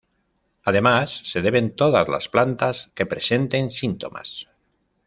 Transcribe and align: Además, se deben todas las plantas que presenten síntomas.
Además, 0.63 1.21
se 1.25 1.43
deben 1.43 1.75
todas 1.75 2.09
las 2.09 2.27
plantas 2.27 2.89
que 2.95 3.05
presenten 3.05 3.69
síntomas. 3.69 4.47